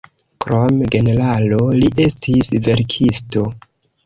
[0.45, 3.47] Krom generalo, li estis verkisto.